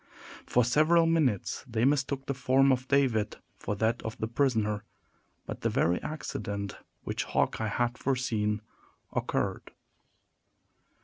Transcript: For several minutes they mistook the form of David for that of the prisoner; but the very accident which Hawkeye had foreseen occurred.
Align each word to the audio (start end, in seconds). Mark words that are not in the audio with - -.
For 0.47 0.65
several 0.65 1.05
minutes 1.05 1.63
they 1.67 1.85
mistook 1.85 2.25
the 2.25 2.33
form 2.33 2.71
of 2.71 2.87
David 2.87 3.35
for 3.59 3.75
that 3.75 4.01
of 4.01 4.17
the 4.17 4.25
prisoner; 4.27 4.83
but 5.45 5.61
the 5.61 5.69
very 5.69 6.01
accident 6.01 6.75
which 7.03 7.25
Hawkeye 7.25 7.67
had 7.67 7.99
foreseen 7.99 8.61
occurred. 9.13 9.69